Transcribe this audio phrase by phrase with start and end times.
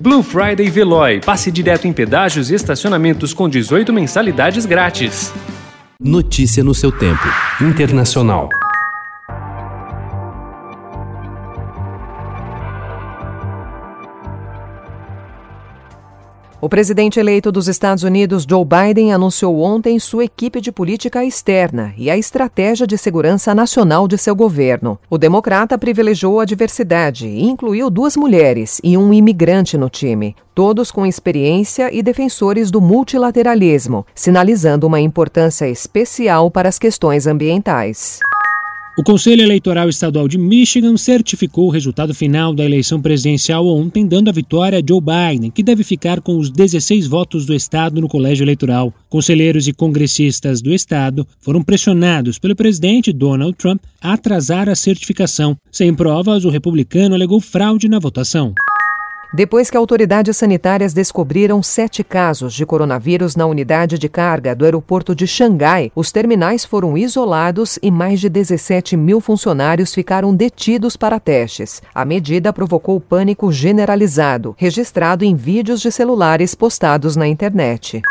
[0.00, 1.20] Blue Friday Veloy.
[1.20, 5.30] Passe direto em pedágios e estacionamentos com 18 mensalidades grátis.
[6.02, 7.28] Notícia no seu tempo.
[7.60, 8.48] Internacional.
[16.62, 21.94] O presidente eleito dos Estados Unidos, Joe Biden, anunciou ontem sua equipe de política externa
[21.96, 24.98] e a estratégia de segurança nacional de seu governo.
[25.08, 30.90] O democrata privilegiou a diversidade e incluiu duas mulheres e um imigrante no time, todos
[30.90, 38.20] com experiência e defensores do multilateralismo, sinalizando uma importância especial para as questões ambientais.
[39.00, 44.28] O Conselho Eleitoral Estadual de Michigan certificou o resultado final da eleição presidencial ontem, dando
[44.28, 48.06] a vitória a Joe Biden, que deve ficar com os 16 votos do estado no
[48.06, 48.92] colégio eleitoral.
[49.08, 55.56] Conselheiros e congressistas do estado foram pressionados pelo presidente Donald Trump a atrasar a certificação.
[55.72, 58.52] Sem provas, o republicano alegou fraude na votação.
[59.32, 65.14] Depois que autoridades sanitárias descobriram sete casos de coronavírus na unidade de carga do aeroporto
[65.14, 71.20] de Xangai, os terminais foram isolados e mais de 17 mil funcionários ficaram detidos para
[71.20, 71.80] testes.
[71.94, 78.02] A medida provocou pânico generalizado, registrado em vídeos de celulares postados na internet.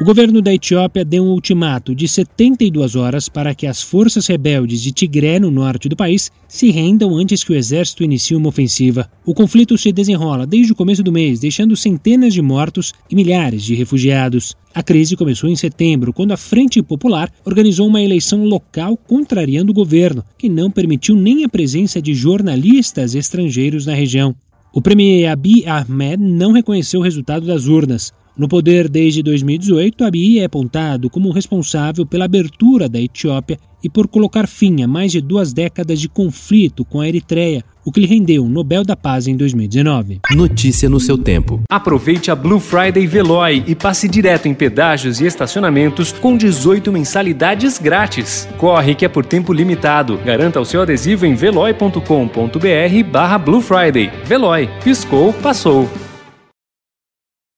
[0.00, 4.82] O governo da Etiópia deu um ultimato de 72 horas para que as forças rebeldes
[4.82, 9.08] de Tigré, no norte do país, se rendam antes que o exército inicie uma ofensiva.
[9.24, 13.62] O conflito se desenrola desde o começo do mês, deixando centenas de mortos e milhares
[13.62, 14.56] de refugiados.
[14.74, 19.74] A crise começou em setembro, quando a Frente Popular organizou uma eleição local contrariando o
[19.74, 24.34] governo, que não permitiu nem a presença de jornalistas estrangeiros na região.
[24.74, 28.10] O premier Abiy Ahmed não reconheceu o resultado das urnas.
[28.36, 34.08] No poder desde 2018, Abiy é apontado como responsável pela abertura da Etiópia e por
[34.08, 38.06] colocar fim a mais de duas décadas de conflito com a Eritreia, o que lhe
[38.06, 40.20] rendeu o Nobel da Paz em 2019.
[40.30, 41.60] Notícia no seu tempo.
[41.68, 47.78] Aproveite a Blue Friday Veloy e passe direto em pedágios e estacionamentos com 18 mensalidades
[47.78, 48.48] grátis.
[48.56, 50.16] Corre que é por tempo limitado.
[50.24, 54.10] Garanta o seu adesivo em veloy.com.br barra Blue Friday.
[54.24, 54.70] Veloy.
[54.82, 55.90] Piscou, passou.